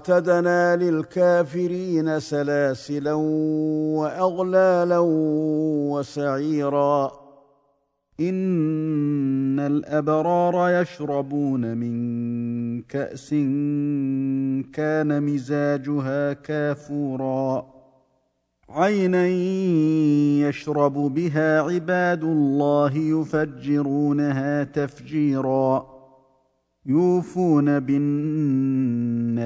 اعتدنا 0.00 0.76
للكافرين 0.76 2.20
سلاسلا 2.20 3.12
وأغلالا 3.94 4.98
وسعيرا. 5.92 7.12
إن 8.20 9.60
الأبرار 9.60 10.82
يشربون 10.82 11.76
من 11.76 12.82
كأس 12.82 13.30
كان 14.72 15.22
مزاجها 15.22 16.32
كافورا. 16.32 17.66
عينا 18.68 19.26
يشرب 20.48 20.92
بها 20.92 21.60
عباد 21.60 22.24
الله 22.24 22.96
يفجرونها 22.96 24.64
تفجيرا. 24.64 25.86
يوفون 26.86 27.80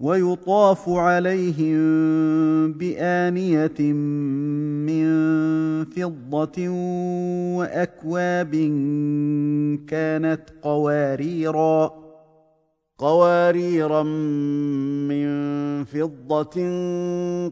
ويطاف 0.00 0.88
عليهم 0.88 1.78
بآنية 2.72 3.92
من 4.88 5.04
فضة 5.84 6.68
وأكواب 7.58 8.54
كانت 9.88 10.42
قواريرا 10.62 11.92
قواريرا 12.98 14.02
من 15.08 15.28
فضة 15.84 16.56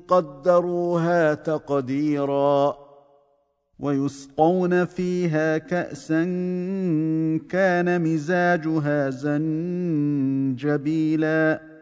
قدروها 0.08 1.34
تقديرا 1.34 2.76
ويسقون 3.78 4.84
فيها 4.84 5.58
كأسا 5.58 6.24
كان 7.48 8.02
مزاجها 8.02 9.10
زنجبيلا. 10.50 11.77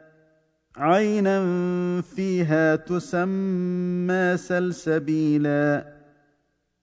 عينا 0.77 1.41
فيها 2.03 2.77
تسمى 2.77 4.37
سلسبيلا 4.37 5.87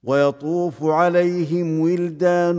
ويطوف 0.04 0.84
عليهم 0.84 1.80
ولدان 1.80 2.58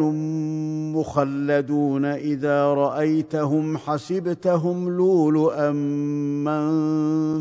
مخلدون 0.92 2.04
اذا 2.04 2.64
رايتهم 2.64 3.78
حسبتهم 3.78 4.96
لولؤا 4.96 5.70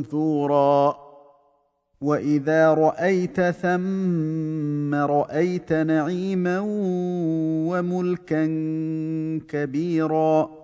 منثورا 0.04 0.96
واذا 2.02 2.74
رايت 2.74 3.42
ثم 3.42 4.96
رايت 4.96 5.74
نعيما 5.74 6.60
وملكا 7.70 8.46
كبيرا 9.48 10.62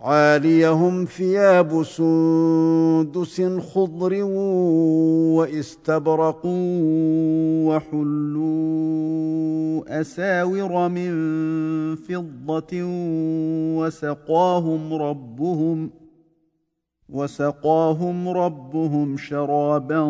عاليهم 0.00 1.04
ثياب 1.04 1.82
سندس 1.82 3.42
خضر 3.42 4.22
واستبرق 5.36 6.42
وحلوا 7.66 8.80
أساور 10.00 10.88
من 10.88 11.10
فضة 11.96 12.82
وسقاهم 13.78 14.94
ربهم 14.94 15.90
وسقاهم 17.08 18.28
ربهم 18.28 19.16
شرابا 19.16 20.00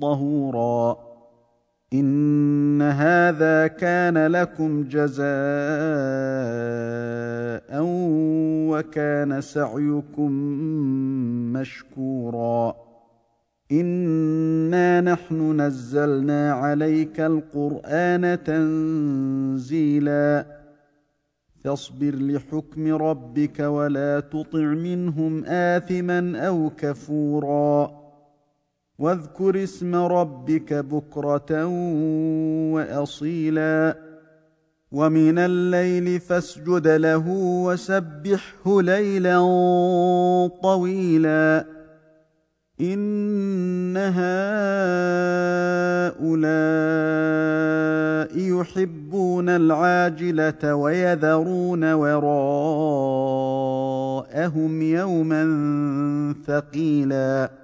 طهورا. 0.00 0.96
إن 1.92 2.82
هذا 2.82 3.66
كان 3.66 4.26
لكم 4.26 4.84
جزاء 4.84 5.24
وكان 8.88 9.40
سعيكم 9.40 10.32
مشكورا. 11.52 12.76
إنا 13.72 15.00
نحن 15.00 15.60
نزلنا 15.60 16.52
عليك 16.52 17.20
القرآن 17.20 18.38
تنزيلا. 18.44 20.46
فاصبر 21.64 22.14
لحكم 22.14 22.94
ربك 22.94 23.60
ولا 23.60 24.20
تطع 24.20 24.58
منهم 24.58 25.44
آثما 25.44 26.38
أو 26.38 26.70
كفورا. 26.78 27.90
واذكر 28.98 29.62
اسم 29.62 29.94
ربك 29.94 30.74
بكرة 30.74 31.66
وأصيلا. 32.74 34.03
ومن 34.94 35.38
الليل 35.38 36.20
فاسجد 36.20 36.88
له 36.88 37.28
وسبحه 37.66 38.82
ليلا 38.82 39.38
طويلا. 40.62 41.64
إن 42.80 43.96
هؤلاء 43.96 44.34
يحبون 48.60 49.48
العاجلة 49.48 50.74
ويذرون 50.74 51.92
وراءهم 51.92 52.42
يوما 54.82 55.44
ثقيلا. 56.46 57.63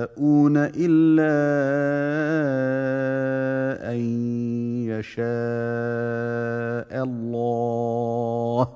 تشاءون 0.00 0.56
إلا 0.56 1.30
أن 3.92 3.98
يشاء 4.88 5.24
الله. 7.04 8.68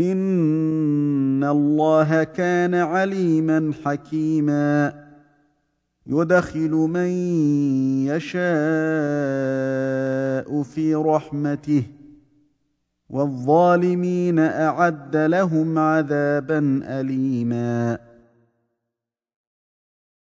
إن 0.00 1.44
الله 1.44 2.24
كان 2.24 2.74
عليما 2.74 3.72
حكيما. 3.84 5.06
يدخل 6.06 6.70
من 6.70 7.08
يشاء 8.06 8.42
في 10.62 10.94
رحمته 10.94 11.82
والظالمين 13.10 14.38
أعد 14.38 15.16
لهم 15.16 15.78
عذابا 15.78 16.80
أليما. 16.84 17.98